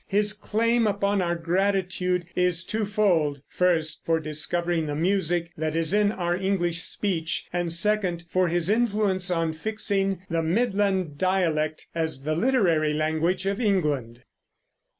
[0.07, 6.11] His claim upon our gratitude is twofold: first, for discovering the music that is in
[6.11, 12.33] our English speech; and second, for his influence in fixing the Midland dialect as the
[12.35, 14.23] literary language of England.